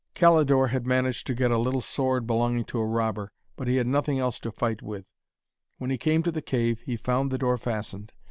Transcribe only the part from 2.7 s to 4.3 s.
a robber, but he had nothing